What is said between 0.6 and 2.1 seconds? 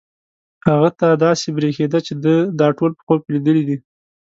هغه ته داسې برېښېده